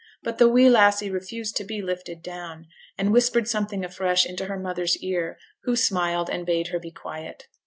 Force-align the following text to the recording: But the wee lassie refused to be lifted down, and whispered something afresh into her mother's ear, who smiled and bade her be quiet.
But 0.23 0.39
the 0.39 0.49
wee 0.49 0.67
lassie 0.67 1.11
refused 1.11 1.55
to 1.57 1.63
be 1.63 1.79
lifted 1.79 2.23
down, 2.23 2.65
and 2.97 3.13
whispered 3.13 3.47
something 3.47 3.85
afresh 3.85 4.25
into 4.25 4.45
her 4.45 4.57
mother's 4.57 4.97
ear, 5.03 5.37
who 5.65 5.75
smiled 5.75 6.27
and 6.27 6.43
bade 6.43 6.69
her 6.69 6.79
be 6.79 6.89
quiet. 6.89 7.43